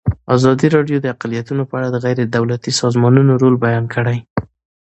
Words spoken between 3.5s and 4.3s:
بیان کړی.